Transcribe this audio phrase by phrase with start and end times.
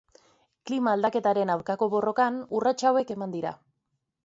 [0.69, 3.57] Klima aldaketaren aurkako borrokan urrats hauek eman dira.